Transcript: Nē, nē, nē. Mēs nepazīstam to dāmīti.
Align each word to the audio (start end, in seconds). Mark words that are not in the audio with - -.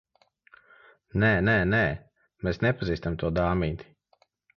Nē, 1.23 1.29
nē, 1.49 1.53
nē. 1.73 1.81
Mēs 2.47 2.59
nepazīstam 2.67 3.19
to 3.25 3.31
dāmīti. 3.41 3.93